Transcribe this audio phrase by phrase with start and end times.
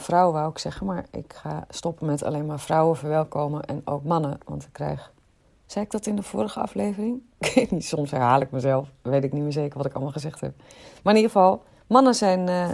[0.00, 4.04] vrouw wou ik zeggen, maar ik ga stoppen met alleen maar vrouwen verwelkomen en ook
[4.04, 5.12] mannen, want ik krijg...
[5.66, 7.22] Zei ik dat in de vorige aflevering?
[7.38, 8.88] Ik weet niet, soms herhaal ik mezelf.
[9.02, 10.52] Weet ik niet meer zeker wat ik allemaal gezegd heb.
[11.02, 12.68] Maar in ieder geval, mannen zijn uh,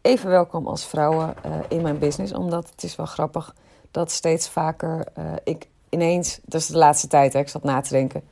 [0.00, 2.32] even welkom als vrouwen uh, in mijn business.
[2.32, 3.54] Omdat het is wel grappig
[3.90, 6.40] dat steeds vaker uh, ik ineens...
[6.44, 8.22] Dat is de laatste tijd, hè, ik zat na te denken.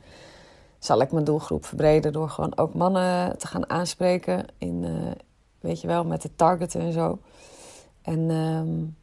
[0.79, 4.85] Zal ik mijn doelgroep verbreden door gewoon ook mannen te gaan aanspreken in...
[5.59, 7.19] weet je wel, met de targeten en zo.
[8.03, 8.95] En um,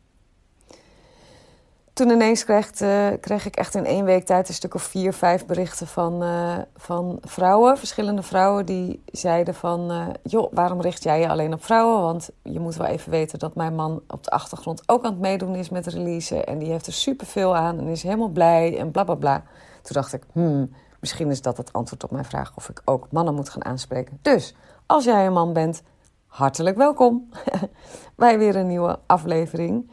[1.93, 5.13] toen ineens kreeg, uh, kreeg, ik echt in één week tijd een stuk of vier,
[5.13, 11.03] vijf berichten van, uh, van vrouwen, verschillende vrouwen, die zeiden van, uh, joh, waarom richt
[11.03, 12.01] jij je alleen op vrouwen?
[12.01, 15.21] Want je moet wel even weten dat mijn man op de achtergrond ook aan het
[15.21, 18.91] meedoen is met release en die heeft er superveel aan en is helemaal blij en
[18.91, 19.43] bla bla bla.
[19.83, 23.07] Toen dacht ik, hmm, misschien is dat het antwoord op mijn vraag of ik ook
[23.11, 24.19] mannen moet gaan aanspreken.
[24.23, 24.55] Dus
[24.87, 25.83] als jij een man bent,
[26.31, 27.29] hartelijk welkom
[28.17, 29.91] bij weer een nieuwe aflevering.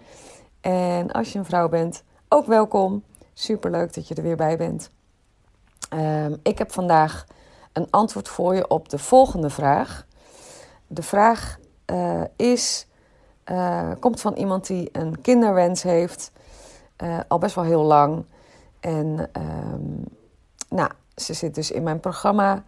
[0.62, 3.04] En als je een vrouw bent, ook welkom.
[3.34, 4.92] Super leuk dat je er weer bij bent.
[5.94, 7.26] Um, ik heb vandaag
[7.74, 10.06] een antwoord voor je op de volgende vraag.
[10.88, 11.60] De vraag
[11.92, 12.88] uh, is,
[13.46, 16.32] uh, komt van iemand die een kinderwens heeft,
[17.04, 18.26] uh, al best wel heel lang.
[18.80, 20.04] En um,
[20.70, 22.64] nou, ze zit dus in mijn programma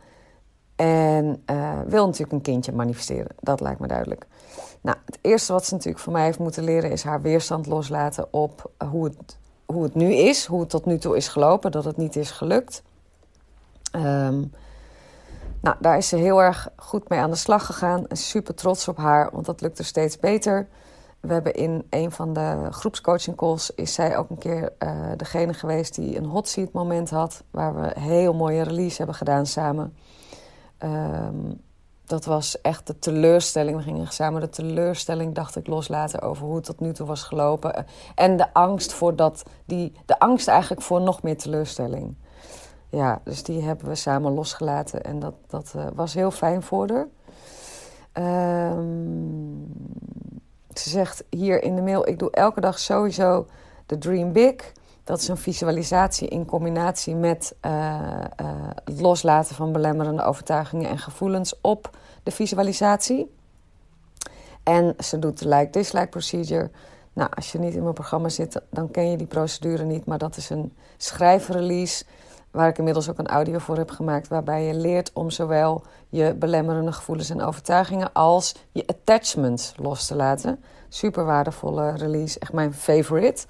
[0.80, 3.28] en uh, wil natuurlijk een kindje manifesteren.
[3.40, 4.26] Dat lijkt me duidelijk.
[4.82, 8.34] Nou, het eerste wat ze natuurlijk voor mij heeft moeten leren is haar weerstand loslaten
[8.34, 11.84] op hoe het, hoe het nu is, hoe het tot nu toe is gelopen, dat
[11.86, 12.84] het niet is gelukt.
[13.96, 14.52] Um,
[15.62, 18.88] nou, daar is ze heel erg goed mee aan de slag gegaan en super trots
[18.88, 20.68] op haar, want dat lukt er steeds beter.
[21.20, 25.54] We hebben in een van de groepscoaching calls is zij ook een keer uh, degene
[25.54, 29.94] geweest die een hot seat moment had, waar we heel mooie release hebben gedaan samen.
[30.84, 31.62] Um,
[32.10, 33.78] dat was echt de teleurstelling.
[33.78, 37.24] We gingen samen de teleurstelling, dacht ik, loslaten over hoe het tot nu toe was
[37.24, 37.86] gelopen.
[38.16, 42.16] En de angst voor dat, die, de angst eigenlijk voor nog meer teleurstelling.
[42.90, 46.90] Ja, dus die hebben we samen losgelaten en dat, dat uh, was heel fijn voor
[46.90, 47.08] haar.
[48.74, 49.74] Um,
[50.74, 53.48] ze zegt hier in de mail: Ik doe elke dag sowieso
[53.86, 54.74] de Dream Big.
[55.10, 58.48] Dat is een visualisatie in combinatie met uh, uh,
[58.86, 63.36] het loslaten van belemmerende overtuigingen en gevoelens op de visualisatie.
[64.64, 66.70] En ze doet de like-dislike procedure.
[67.14, 70.06] Nou, als je niet in mijn programma zit, dan ken je die procedure niet.
[70.06, 72.06] Maar dat is een schrijfrelease,
[72.52, 74.28] waar ik inmiddels ook een audio voor heb gemaakt.
[74.28, 80.16] Waarbij je leert om zowel je belemmerende gevoelens en overtuigingen als je attachments los te
[80.16, 80.64] laten.
[80.90, 83.46] Super waardevolle release, echt mijn favorite.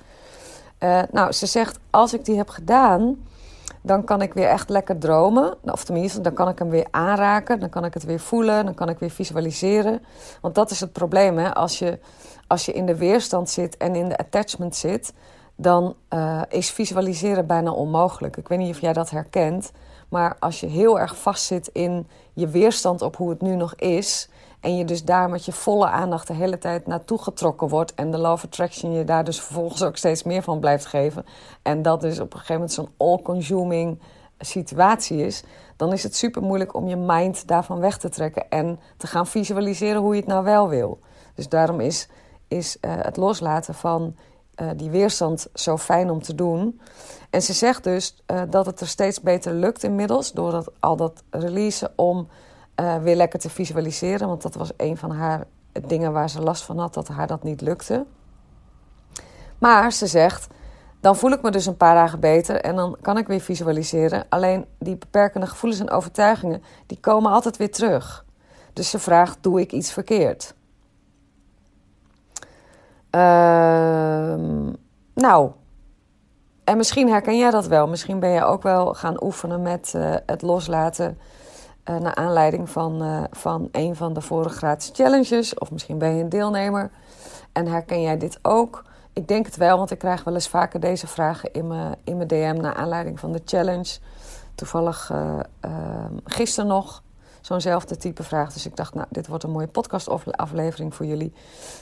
[0.79, 3.27] Uh, nou, ze zegt, als ik die heb gedaan,
[3.81, 5.55] dan kan ik weer echt lekker dromen.
[5.61, 8.73] Of tenminste, dan kan ik hem weer aanraken, dan kan ik het weer voelen, dan
[8.73, 10.01] kan ik weer visualiseren.
[10.41, 11.55] Want dat is het probleem, hè?
[11.55, 11.99] Als je,
[12.47, 15.13] als je in de weerstand zit en in de attachment zit,
[15.55, 18.37] dan uh, is visualiseren bijna onmogelijk.
[18.37, 19.71] Ik weet niet of jij dat herkent,
[20.09, 24.29] maar als je heel erg vastzit in je weerstand op hoe het nu nog is
[24.59, 27.93] en je dus daar met je volle aandacht de hele tijd naartoe getrokken wordt.
[27.93, 31.25] En de of attraction je daar dus vervolgens ook steeds meer van blijft geven.
[31.61, 33.99] En dat dus op een gegeven moment zo'n all-consuming
[34.39, 35.43] situatie is.
[35.75, 38.49] Dan is het super moeilijk om je mind daarvan weg te trekken.
[38.49, 40.99] En te gaan visualiseren hoe je het nou wel wil.
[41.35, 42.07] Dus daarom is,
[42.47, 44.15] is uh, het loslaten van
[44.55, 46.79] uh, die weerstand zo fijn om te doen.
[47.29, 50.31] En ze zegt dus uh, dat het er steeds beter lukt inmiddels.
[50.31, 52.27] Door dat, al dat releasen om
[52.79, 54.27] uh, weer lekker te visualiseren.
[54.27, 55.45] Want dat was een van haar
[55.87, 58.05] dingen waar ze last van had, dat haar dat niet lukte.
[59.57, 60.47] Maar ze zegt,
[60.99, 64.25] dan voel ik me dus een paar dagen beter en dan kan ik weer visualiseren.
[64.29, 68.25] Alleen die beperkende gevoelens en overtuigingen, die komen altijd weer terug.
[68.73, 70.53] Dus ze vraagt, doe ik iets verkeerd?
[73.15, 74.35] Uh,
[75.13, 75.51] nou,
[76.63, 77.87] en misschien herken jij dat wel.
[77.87, 81.17] Misschien ben je ook wel gaan oefenen met uh, het loslaten.
[81.89, 85.53] Uh, naar aanleiding van, uh, van een van de vorige gratis challenges.
[85.53, 86.91] Of misschien ben je een deelnemer.
[87.51, 88.83] En herken jij dit ook?
[89.13, 92.15] Ik denk het wel, want ik krijg wel eens vaker deze vragen in mijn, in
[92.15, 93.97] mijn DM naar aanleiding van de challenge.
[94.55, 95.11] Toevallig
[96.25, 97.03] gisteren nog
[97.41, 98.53] zo'nzelfde type vraag.
[98.53, 101.33] Dus ik dacht, nou, dit wordt een mooie podcastaflevering voor jullie.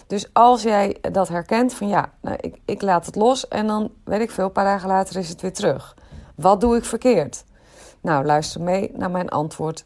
[0.08, 3.92] Dus als jij dat herkent, van ja, nou, ik, ik laat het los en dan
[4.04, 5.96] weet ik veel, een paar dagen later is het weer terug.
[6.36, 7.44] Wat doe ik verkeerd?
[8.02, 9.86] Nou, luister mee naar mijn antwoord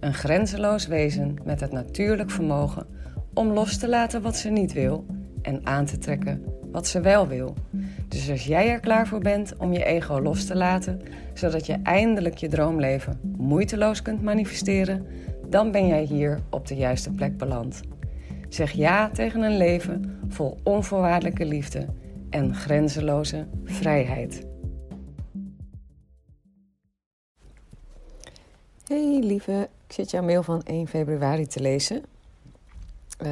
[0.00, 2.86] Een grenzeloos wezen met het natuurlijk vermogen
[3.34, 5.06] om los te laten wat ze niet wil
[5.42, 7.54] en aan te trekken wat ze wel wil.
[8.08, 11.00] Dus als jij er klaar voor bent om je ego los te laten,
[11.34, 15.06] zodat je eindelijk je droomleven moeiteloos kunt manifesteren,
[15.48, 17.80] dan ben jij hier op de juiste plek beland.
[18.48, 21.86] Zeg ja tegen een leven vol onvoorwaardelijke liefde
[22.30, 24.46] en grenzeloze vrijheid.
[28.88, 32.02] Hey lieve, ik zit jouw mail van 1 februari te lezen.
[33.22, 33.30] Uh,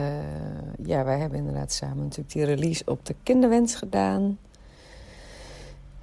[0.82, 4.38] ja, wij hebben inderdaad samen natuurlijk die release op de kinderwens gedaan.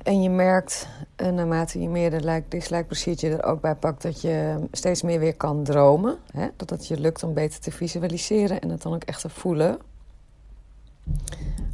[0.03, 4.67] En je merkt, uh, naarmate je meer de procedure er ook bij pakt, dat je
[4.71, 6.17] steeds meer weer kan dromen.
[6.31, 6.47] Hè?
[6.55, 9.79] Dat het je lukt om beter te visualiseren en het dan ook echt te voelen.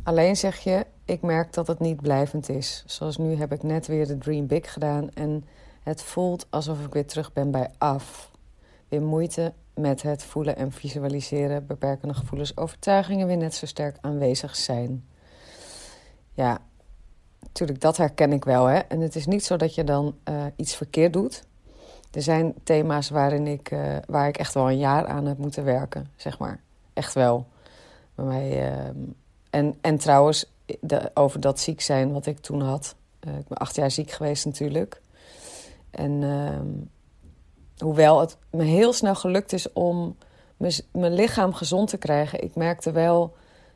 [0.03, 2.83] Alleen zeg je, ik merk dat het niet blijvend is.
[2.85, 5.43] Zoals nu heb ik net weer de Dream Big gedaan en
[5.83, 8.31] het voelt alsof ik weer terug ben bij af.
[8.87, 14.55] Weer moeite met het voelen en visualiseren beperkende gevoelens, overtuigingen weer net zo sterk aanwezig
[14.55, 15.05] zijn.
[16.33, 16.61] Ja,
[17.39, 18.65] natuurlijk, dat herken ik wel.
[18.65, 18.77] Hè?
[18.77, 21.43] En het is niet zo dat je dan uh, iets verkeerd doet.
[22.11, 25.63] Er zijn thema's waarin ik, uh, waar ik echt wel een jaar aan heb moeten
[25.63, 26.59] werken, zeg maar.
[26.93, 27.47] Echt wel.
[28.15, 28.87] Bij mij, uh,
[29.49, 32.95] en, en trouwens, de, over dat ziek zijn wat ik toen had.
[33.19, 35.01] Eh, ik ben acht jaar ziek geweest natuurlijk.
[35.91, 36.68] En ehm,
[37.77, 40.18] hoewel het me heel snel gelukt is om
[40.91, 43.36] mijn lichaam gezond te krijgen, ik merkte wel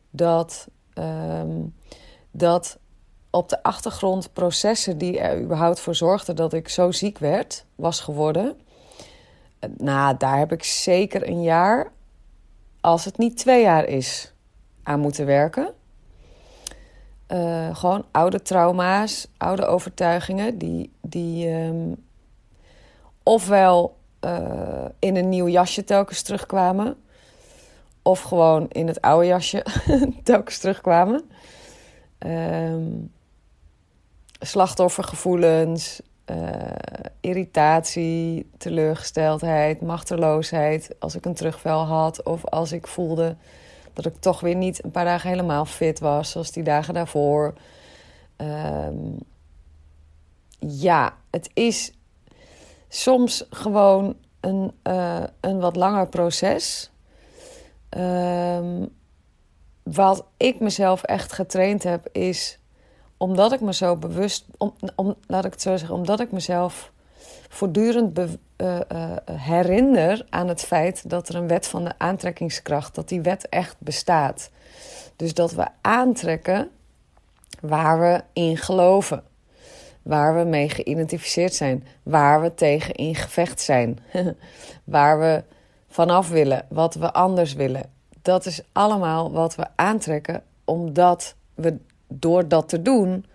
[0.09, 1.75] dat, um,
[2.31, 2.77] dat
[3.29, 7.99] op de achtergrond processen die er überhaupt voor zorgden dat ik zo ziek werd, was
[7.99, 8.57] geworden.
[9.77, 11.91] Nou, daar heb ik zeker een jaar,
[12.81, 14.33] als het niet twee jaar is,
[14.83, 15.73] aan moeten werken.
[17.27, 21.95] Uh, gewoon oude trauma's, oude overtuigingen, die, die um,
[23.23, 26.95] ofwel uh, in een nieuw jasje telkens terugkwamen,
[28.01, 29.65] of gewoon in het oude jasje
[30.23, 31.23] telkens terugkwamen.
[32.19, 33.11] Um,
[34.39, 36.37] slachtoffergevoelens, uh,
[37.21, 43.35] irritatie, teleurgesteldheid, machteloosheid als ik een terugval had of als ik voelde
[43.93, 47.53] dat ik toch weer niet een paar dagen helemaal fit was zoals die dagen daarvoor.
[48.37, 49.17] Um,
[50.59, 51.93] ja, het is
[52.89, 56.91] soms gewoon een, uh, een wat langer proces.
[57.97, 58.89] Um,
[59.83, 62.59] wat ik mezelf echt getraind heb, is
[63.17, 64.45] omdat ik me zo bewust,
[64.95, 66.92] om, laat ik het zo zeggen, omdat ik mezelf
[67.53, 68.79] voortdurend be, uh,
[69.31, 73.75] herinner aan het feit dat er een wet van de aantrekkingskracht, dat die wet echt
[73.79, 74.49] bestaat.
[75.15, 76.69] Dus dat we aantrekken
[77.61, 79.23] waar we in geloven
[80.03, 83.99] waar we mee geïdentificeerd zijn, waar we tegen in gevecht zijn,
[84.83, 85.43] waar we
[85.89, 87.91] vanaf willen, wat we anders willen.
[88.21, 93.25] Dat is allemaal wat we aantrekken, omdat we door dat te doen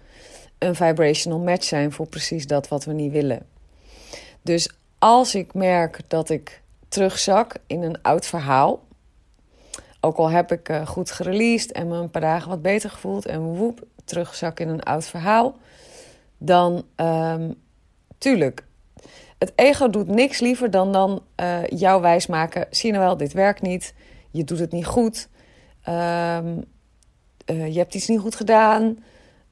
[0.58, 3.46] een vibrational match zijn voor precies dat wat we niet willen.
[4.49, 8.83] Dus als ik merk dat ik terugzak in een oud verhaal,
[10.00, 13.26] ook al heb ik uh, goed gereleased en me een paar dagen wat beter gevoeld
[13.26, 15.57] en woep, terugzak in een oud verhaal,
[16.38, 17.55] dan um,
[18.19, 18.64] tuurlijk.
[19.38, 22.67] Het ego doet niks liever dan dan uh, jou wijsmaken.
[22.71, 23.95] Zie nou wel, dit werkt niet.
[24.31, 25.28] Je doet het niet goed.
[25.88, 26.64] Um,
[27.47, 28.99] uh, je hebt iets niet goed gedaan.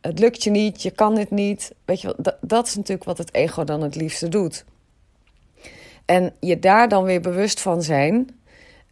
[0.01, 0.83] Het lukt je niet.
[0.83, 1.75] Je kan dit niet.
[1.85, 4.65] Weet je dat, dat is natuurlijk wat het ego dan het liefste doet.
[6.07, 8.41] En je daar dan weer bewust van zijn.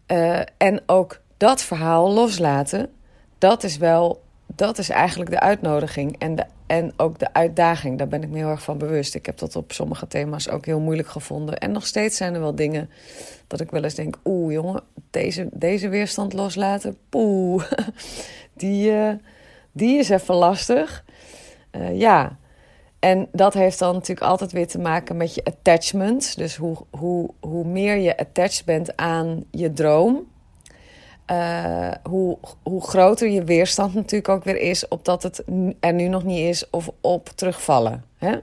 [0.07, 2.93] Uh, en ook dat verhaal loslaten.
[3.39, 4.23] Dat is wel
[4.57, 7.99] dat is eigenlijk de uitnodiging en, de, en ook de uitdaging.
[7.99, 9.15] Daar ben ik me heel erg van bewust.
[9.15, 11.59] Ik heb dat op sommige thema's ook heel moeilijk gevonden.
[11.59, 12.91] En nog steeds zijn er wel dingen
[13.47, 17.65] dat ik wel eens denk: oeh, jongen, deze, deze weerstand loslaten, poeh,
[18.57, 19.13] die, uh,
[19.73, 21.05] die is even lastig.
[21.73, 22.39] Uh, ja,
[23.05, 26.37] en dat heeft dan natuurlijk altijd weer te maken met je attachment.
[26.37, 30.27] Dus hoe, hoe, hoe meer je attached bent aan je droom,
[31.31, 35.43] uh, hoe, hoe groter je weerstand natuurlijk ook weer is op dat het
[35.81, 38.05] er nu nog niet is of op terugvallen.
[38.17, 38.39] Hè?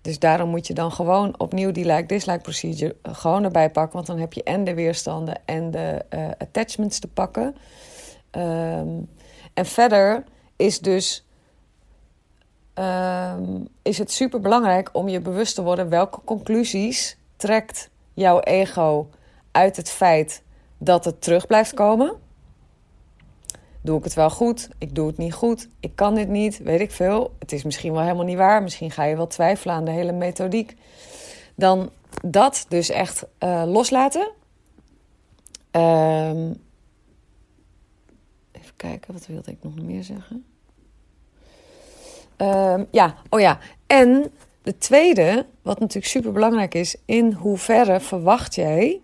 [0.00, 3.94] Dus daarom moet je dan gewoon opnieuw die like-dislike procedure gewoon erbij pakken.
[3.94, 7.56] Want dan heb je en de weerstanden en de uh, attachments te pakken.
[8.30, 9.08] Um,
[9.54, 10.24] en verder
[10.56, 11.24] is dus
[12.74, 19.10] um, is het super belangrijk om je bewust te worden welke conclusies trekt jouw ego
[19.50, 20.42] uit het feit
[20.78, 22.14] dat het terug blijft komen.
[23.80, 24.68] Doe ik het wel goed?
[24.78, 25.68] Ik doe het niet goed.
[25.80, 27.34] Ik kan dit niet, weet ik veel.
[27.38, 28.62] Het is misschien wel helemaal niet waar.
[28.62, 30.76] Misschien ga je wel twijfelen aan de hele methodiek.
[31.54, 31.90] Dan
[32.24, 34.30] dat dus echt uh, loslaten.
[35.70, 36.56] Um,
[38.52, 40.44] even kijken, wat wilde ik nog meer zeggen?
[42.36, 43.58] Um, ja, oh ja.
[43.86, 44.30] En
[44.62, 49.00] de tweede, wat natuurlijk super belangrijk is, in hoeverre verwacht jij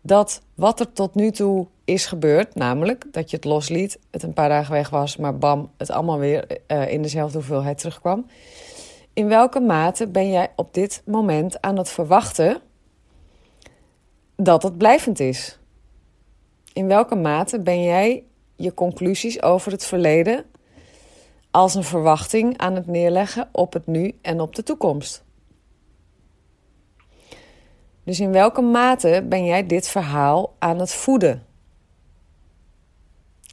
[0.00, 4.32] dat wat er tot nu toe is gebeurd, namelijk dat je het losliet, het een
[4.32, 8.26] paar dagen weg was, maar bam, het allemaal weer uh, in dezelfde hoeveelheid terugkwam.
[9.12, 12.60] In welke mate ben jij op dit moment aan het verwachten
[14.36, 15.58] dat het blijvend is?
[16.72, 18.24] In welke mate ben jij
[18.56, 20.44] je conclusies over het verleden
[21.50, 25.24] als een verwachting aan het neerleggen op het nu en op de toekomst?
[28.04, 31.46] Dus in welke mate ben jij dit verhaal aan het voeden?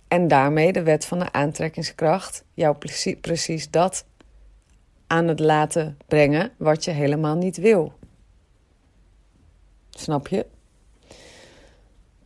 [0.07, 2.75] En daarmee de wet van de aantrekkingskracht jou
[3.21, 4.05] precies, dat
[5.07, 7.93] aan het laten brengen wat je helemaal niet wil.
[9.89, 10.45] Snap je?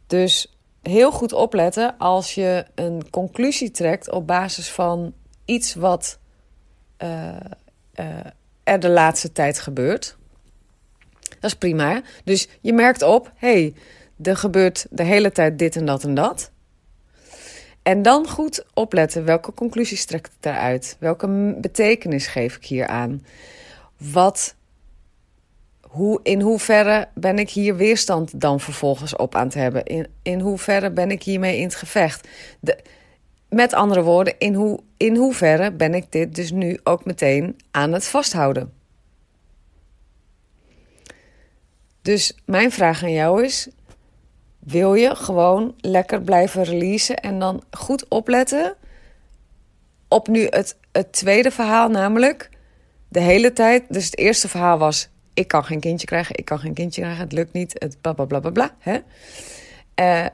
[0.08, 5.14] Dus heel goed opletten als je een conclusie trekt op basis van
[5.46, 6.20] iets wat
[7.04, 7.36] uh,
[8.00, 8.06] uh,
[8.64, 10.18] er de laatste tijd gebeurt.
[11.40, 12.02] Dat is prima.
[12.24, 13.74] Dus je merkt op, hey,
[14.22, 16.52] er gebeurt de hele tijd dit en dat en dat.
[17.84, 20.96] En dan goed opletten welke conclusies trekt het eruit?
[21.00, 23.26] Welke betekenis geef ik hier aan?
[23.98, 24.56] Wat,
[25.82, 29.86] hoe, in hoeverre ben ik hier weerstand dan vervolgens op aan het hebben?
[29.86, 32.28] In, in hoeverre ben ik hiermee in het gevecht?
[32.60, 32.78] De,
[33.52, 37.94] met andere woorden, in, hoe, in hoeverre ben ik dit dus nu ook meteen aan
[37.94, 38.74] het vasthouden?
[42.02, 43.68] Dus mijn vraag aan jou is:
[44.60, 48.76] wil je gewoon lekker blijven releasen en dan goed opletten
[50.08, 52.50] op nu het, het tweede verhaal, namelijk
[53.08, 53.84] de hele tijd.
[53.90, 57.24] Dus het eerste verhaal was: ik kan geen kindje krijgen, ik kan geen kindje krijgen,
[57.24, 58.76] het lukt niet, het bla bla bla bla bla.
[58.80, 59.00] Hè?
[59.96, 60.30] Uh,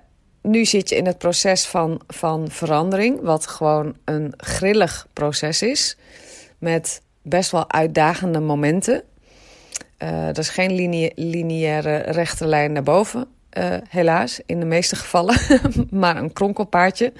[0.47, 5.97] nu zit je in het proces van, van verandering, wat gewoon een grillig proces is,
[6.57, 9.03] met best wel uitdagende momenten.
[10.03, 13.27] Uh, dat is geen lineaire rechte lijn naar boven,
[13.57, 15.39] uh, helaas, in de meeste gevallen.
[15.89, 17.13] maar een kronkelpaardje.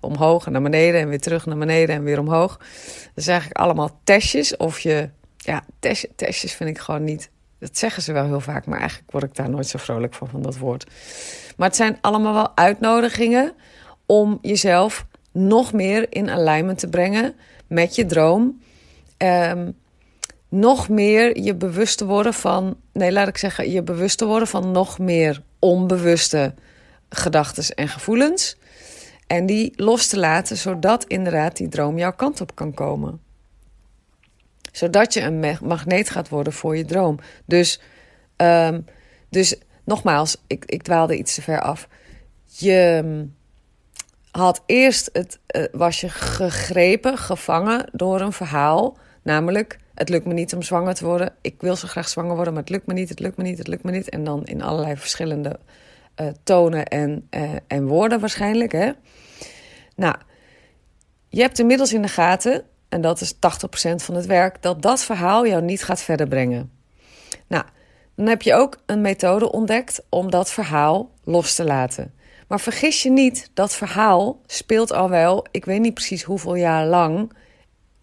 [0.00, 2.56] Omhoog en naar beneden en weer terug naar beneden en weer omhoog.
[2.56, 4.56] Dat is eigenlijk allemaal testjes.
[4.56, 7.30] Of je, ja, test, testjes vind ik gewoon niet.
[7.58, 10.28] Dat zeggen ze wel heel vaak, maar eigenlijk word ik daar nooit zo vrolijk van,
[10.28, 10.86] van dat woord.
[11.60, 13.52] Maar het zijn allemaal wel uitnodigingen
[14.06, 17.34] om jezelf nog meer in alignment te brengen
[17.66, 18.62] met je droom.
[19.18, 19.76] Um,
[20.48, 24.48] nog meer je bewust te worden van, nee, laat ik zeggen, je bewust te worden
[24.48, 26.54] van nog meer onbewuste
[27.08, 28.56] gedachten en gevoelens.
[29.26, 33.20] En die los te laten, zodat inderdaad die droom jouw kant op kan komen.
[34.72, 37.18] Zodat je een magneet gaat worden voor je droom.
[37.44, 37.80] Dus,
[38.36, 38.84] um,
[39.28, 39.58] dus
[39.90, 41.88] nogmaals, ik, ik dwaalde iets te ver af.
[42.44, 43.34] Je mm,
[44.30, 50.32] had eerst het, uh, was je gegrepen, gevangen door een verhaal, namelijk het lukt me
[50.32, 51.32] niet om zwanger te worden.
[51.40, 53.58] Ik wil zo graag zwanger worden, maar het lukt me niet, het lukt me niet,
[53.58, 54.08] het lukt me niet.
[54.08, 55.58] En dan in allerlei verschillende
[56.20, 58.72] uh, tonen en, uh, en woorden waarschijnlijk.
[58.72, 58.90] Hè?
[59.96, 60.14] Nou,
[61.28, 63.38] je hebt inmiddels in de gaten, en dat is 80%
[63.96, 66.70] van het werk, dat dat verhaal jou niet gaat verder brengen.
[67.46, 67.64] Nou,
[68.20, 72.14] dan heb je ook een methode ontdekt om dat verhaal los te laten.
[72.48, 76.86] Maar vergis je niet, dat verhaal speelt al wel, ik weet niet precies hoeveel jaar
[76.86, 77.32] lang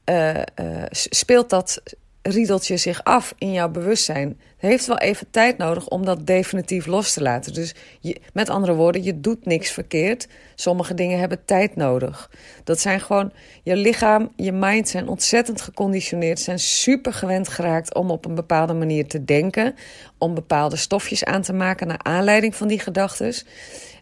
[0.06, 0.42] uh, uh,
[0.90, 1.82] speelt dat
[2.22, 4.40] riedeltje zich af in jouw bewustzijn.
[4.58, 7.54] Heeft wel even tijd nodig om dat definitief los te laten.
[7.54, 10.28] Dus je, met andere woorden, je doet niks verkeerd.
[10.56, 12.32] Sommige dingen hebben tijd nodig.
[12.64, 13.32] Dat zijn gewoon,
[13.64, 18.74] je lichaam, je mind zijn ontzettend geconditioneerd, zijn super gewend geraakt om op een bepaalde
[18.74, 19.76] manier te denken,
[20.18, 23.34] om bepaalde stofjes aan te maken naar aanleiding van die gedachten.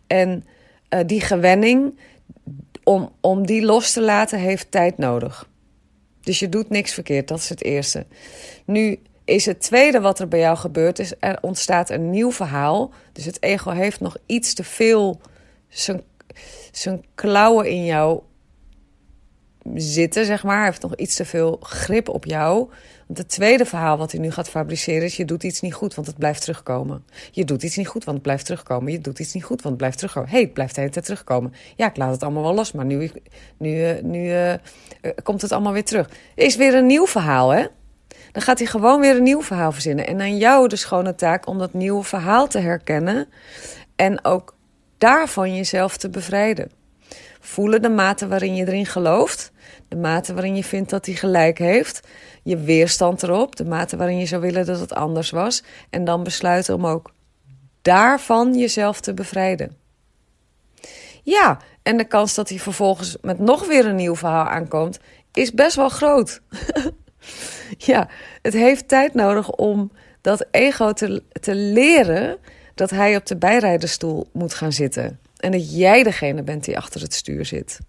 [0.08, 0.46] En
[0.90, 2.00] uh, die gewenning,
[2.84, 5.50] om, om die los te laten, heeft tijd nodig.
[6.22, 8.06] Dus je doet niks verkeerd, dat is het eerste.
[8.66, 12.92] Nu is het tweede wat er bij jou gebeurt, is er ontstaat een nieuw verhaal.
[13.12, 15.20] Dus het ego heeft nog iets te veel
[16.72, 18.22] zijn, klauwen in jou
[19.74, 20.66] zitten, zeg maar.
[20.66, 22.70] Heeft nog iets te veel grip op jou.
[23.08, 25.96] Want het tweede verhaal wat hij nu gaat fabriceren is: je doet iets niet goed,
[25.96, 27.06] want het blijft terugkomen.
[27.32, 28.92] Je doet iets niet goed, want het blijft terugkomen.
[28.92, 30.30] Je doet iets niet goed, want het blijft terugkomen.
[30.30, 31.54] Hey, het blijft de hele tijd terugkomen.
[31.76, 33.12] Ja, ik laat het allemaal wel los, maar nu,
[33.58, 34.54] nu, eh, nu uh,
[35.24, 36.10] komt het allemaal weer terug.
[36.36, 37.66] Is weer een nieuw verhaal, hè?
[38.36, 40.08] Dan gaat hij gewoon weer een nieuw verhaal verzinnen.
[40.08, 43.28] En aan jou de schone taak om dat nieuwe verhaal te herkennen
[43.96, 44.56] en ook
[44.98, 46.72] daarvan jezelf te bevrijden.
[47.40, 49.52] Voelen de mate waarin je erin gelooft,
[49.88, 52.08] de mate waarin je vindt dat hij gelijk heeft,
[52.44, 56.24] je weerstand erop, de mate waarin je zou willen dat het anders was, en dan
[56.24, 57.12] besluiten om ook
[57.82, 59.78] daarvan jezelf te bevrijden.
[61.24, 65.00] Ja, en de kans dat hij vervolgens met nog weer een nieuw verhaal aankomt,
[65.34, 66.42] is best wel groot.
[67.94, 68.10] ja,
[68.42, 69.92] het heeft tijd nodig om
[70.22, 72.38] dat ego te, te leren
[72.76, 75.20] dat hij op de bijrijderstoel moet gaan zitten.
[75.38, 77.80] En dat jij degene bent die achter het stuur zit.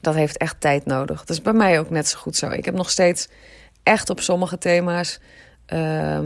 [0.00, 1.18] Dat heeft echt tijd nodig.
[1.18, 2.50] Dat is bij mij ook net zo goed zo.
[2.50, 3.28] Ik heb nog steeds
[3.82, 5.20] echt op sommige thema's.
[5.72, 6.18] Uh,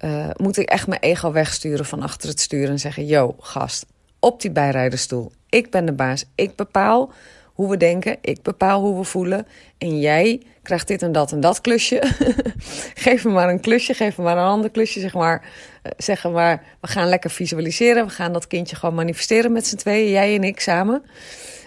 [0.00, 3.86] uh, moet ik echt mijn ego wegsturen van achter het stuur en zeggen: Yo, gast,
[4.18, 5.32] op die bijrijderstoel.
[5.48, 6.24] Ik ben de baas.
[6.34, 7.12] Ik bepaal
[7.58, 8.16] hoe we denken.
[8.20, 9.46] Ik bepaal hoe we voelen.
[9.78, 12.02] En jij krijgt dit en dat en dat klusje.
[13.06, 15.00] geef me maar een klusje, geef me maar een ander klusje.
[15.00, 18.06] Zeg maar, uh, zeg maar, we gaan lekker visualiseren.
[18.06, 21.02] We gaan dat kindje gewoon manifesteren met z'n tweeën, jij en ik samen.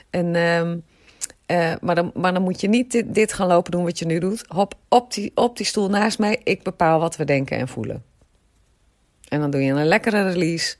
[0.09, 3.83] En, uh, uh, maar, dan, maar dan moet je niet dit, dit, gaan lopen doen
[3.83, 4.43] wat je nu doet.
[4.47, 6.41] Hop op die, op die stoel naast mij.
[6.43, 8.03] Ik bepaal wat we denken en voelen.
[9.27, 10.75] En dan doe je een lekkere release.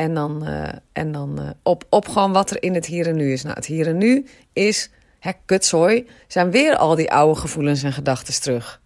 [0.00, 3.16] En dan, uh, en dan uh, op, op gewoon wat er in het hier en
[3.16, 3.42] nu is.
[3.42, 7.92] Nou, het hier en nu is, hè, kutzooi, zijn weer al die oude gevoelens en
[7.92, 8.80] gedachten terug.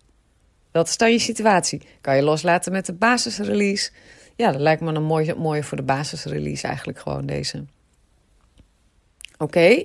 [0.70, 1.83] Dat is dan je situatie.
[2.00, 3.90] Kan je loslaten met de basisrelease.
[4.37, 7.64] Ja, dat lijkt me een mooie, voor de basisrelease eigenlijk gewoon deze.
[9.38, 9.85] Oké.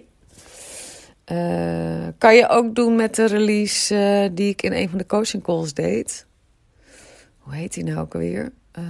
[1.32, 5.44] Uh, kan je ook doen met de release die ik in een van de coaching
[5.44, 6.26] calls deed.
[7.38, 8.52] Hoe heet die nou ook alweer?
[8.80, 8.84] Uh,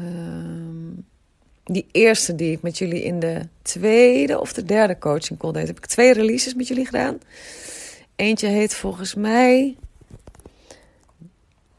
[1.72, 5.68] die eerste die ik met jullie in de tweede of de derde coaching call deed.
[5.68, 7.18] Heb ik twee releases met jullie gedaan.
[8.16, 9.78] Eentje heet volgens mij...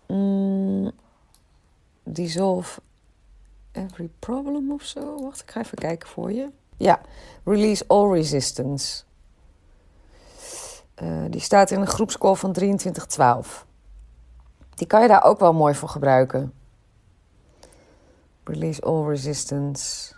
[0.07, 0.90] Mm,
[2.05, 2.81] Dissolve
[3.72, 5.22] Every Problem of zo.
[5.22, 6.48] Wacht, ik ga even kijken voor je.
[6.76, 7.00] Ja,
[7.44, 9.03] Release All Resistance.
[11.03, 13.66] Uh, die staat in een groepscall van 2312.
[14.74, 16.53] Die kan je daar ook wel mooi voor gebruiken.
[18.44, 20.14] Release all resistance.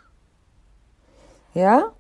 [1.53, 1.91] Ja?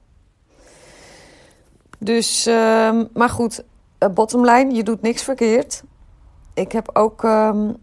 [1.98, 3.64] Dus, um, maar goed,
[3.98, 5.82] uh, bottom line, je doet niks verkeerd.
[6.54, 7.76] Ik heb ook um,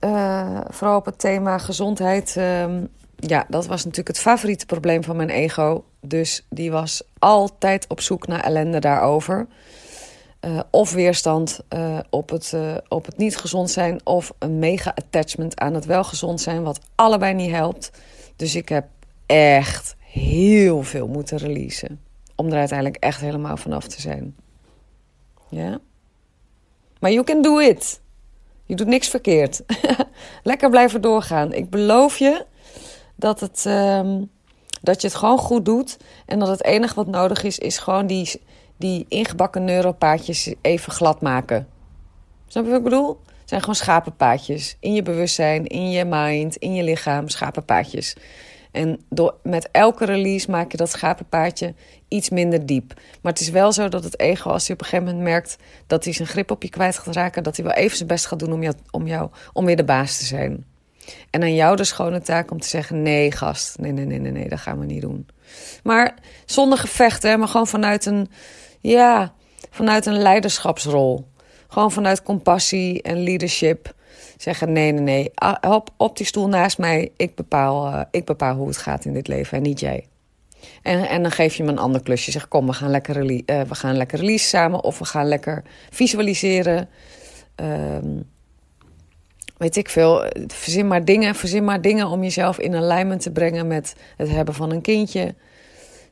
[0.00, 2.36] uh, vooral op het thema gezondheid.
[2.36, 5.84] Um, ja, dat was natuurlijk het favoriete probleem van mijn ego.
[6.00, 9.46] Dus die was altijd op zoek naar ellende daarover.
[10.46, 14.94] Uh, of weerstand uh, op, het, uh, op het niet gezond zijn, of een mega
[14.94, 17.90] attachment aan het wel gezond zijn, wat allebei niet helpt.
[18.36, 18.86] Dus ik heb
[19.26, 22.00] echt heel veel moeten releasen.
[22.34, 24.36] Om er uiteindelijk echt helemaal vanaf te zijn.
[25.48, 25.78] Ja?
[27.00, 28.00] Maar you can do it.
[28.64, 29.62] Je doet niks verkeerd.
[30.42, 31.52] Lekker blijven doorgaan.
[31.52, 32.46] Ik beloof je
[33.14, 34.30] dat, het, um,
[34.82, 35.96] dat je het gewoon goed doet.
[36.26, 38.40] En dat het enige wat nodig is, is gewoon die
[38.76, 41.68] die ingebakken neuropaadjes even glad maken.
[42.46, 43.20] Snap je wat ik bedoel?
[43.26, 44.76] Het zijn gewoon schapenpaadjes.
[44.80, 48.16] In je bewustzijn, in je mind, in je lichaam, schapenpaadjes.
[48.72, 51.74] En door, met elke release maak je dat schapenpaadje
[52.08, 52.94] iets minder diep.
[53.22, 55.56] Maar het is wel zo dat het ego, als hij op een gegeven moment merkt
[55.86, 58.26] dat hij zijn grip op je kwijt gaat raken, dat hij wel even zijn best
[58.26, 60.64] gaat doen om jou, om jou om weer de baas te zijn.
[61.30, 64.32] En aan jou de schone taak om te zeggen: nee, gast, nee, nee, nee, nee,
[64.32, 65.26] nee, dat gaan we niet doen.
[65.82, 68.28] Maar zonder gevechten, maar gewoon vanuit een
[68.80, 69.32] ja,
[69.70, 71.26] vanuit een leiderschapsrol.
[71.68, 73.94] Gewoon vanuit compassie en leadership.
[74.36, 75.30] Zeggen: nee, nee, nee.
[75.60, 77.12] Op, op die stoel naast mij.
[77.16, 80.06] Ik bepaal, uh, ik bepaal hoe het gaat in dit leven en niet jij.
[80.82, 82.30] En, en dan geef je me een ander klusje.
[82.30, 84.84] Zeg: kom, we gaan lekker, uh, we gaan lekker release samen.
[84.84, 86.88] Of we gaan lekker visualiseren.
[87.56, 88.28] Um,
[89.56, 93.66] weet ik veel, verzin maar dingen, verzin maar dingen om jezelf in alignment te brengen
[93.66, 95.34] met het hebben van een kindje.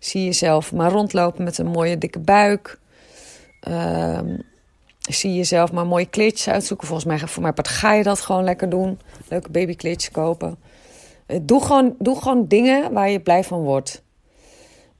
[0.04, 2.78] Zie jezelf maar rondlopen met een mooie dikke buik.
[3.68, 4.42] Um,
[5.00, 6.86] zie jezelf maar mooie kleedjes uitzoeken.
[6.86, 9.00] Volgens mij, voor mij ga je dat gewoon lekker doen.
[9.28, 10.56] Leuke babykleedjes kopen.
[11.26, 14.02] Eh, doe gewoon, doe gewoon dingen waar je blij van wordt.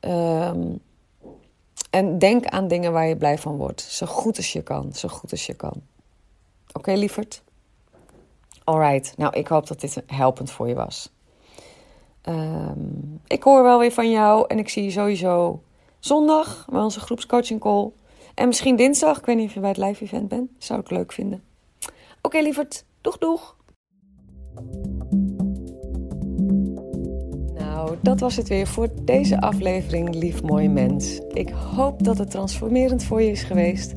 [0.01, 0.81] Um,
[1.91, 3.81] en denk aan dingen waar je blij van wordt.
[3.81, 4.95] Zo goed als je kan.
[4.95, 5.83] Zo goed als je kan.
[6.69, 7.43] Oké, okay, lieverd?
[8.65, 9.17] Alright.
[9.17, 11.14] Nou, ik hoop dat dit helpend voor je was.
[12.29, 14.45] Um, ik hoor wel weer van jou.
[14.49, 15.63] En ik zie je sowieso
[15.99, 17.91] zondag bij onze groepscoaching call.
[18.35, 19.19] En misschien dinsdag.
[19.19, 20.51] Ik weet niet of je bij het live event bent.
[20.59, 21.43] Zou ik leuk vinden.
[21.81, 22.85] Oké, okay, lieverd.
[23.01, 23.57] Doeg, doeg.
[27.55, 31.21] Nou, dat was het weer voor deze aflevering, lief mooi mens.
[31.33, 33.93] Ik hoop dat het transformerend voor je is geweest.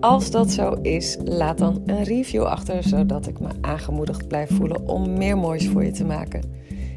[0.00, 4.88] Als dat zo is, laat dan een review achter, zodat ik me aangemoedigd blijf voelen
[4.88, 6.59] om meer moois voor je te maken.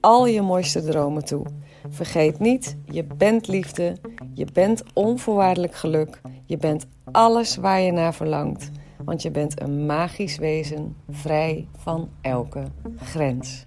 [0.00, 1.46] al je mooiste dromen toe.
[1.88, 3.96] Vergeet niet, je bent liefde,
[4.34, 8.70] je bent onvoorwaardelijk geluk, je bent alles waar je naar verlangt,
[9.04, 12.64] want je bent een magisch wezen, vrij van elke
[12.96, 13.66] grens.